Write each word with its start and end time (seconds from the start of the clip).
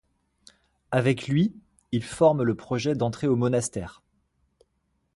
Avec 0.89 1.27
lui, 1.27 1.53
il 1.91 2.01
forme 2.03 2.41
le 2.41 2.55
projet 2.55 2.95
d'entrer 2.95 3.27
au 3.27 3.35
monastère. 3.35 4.01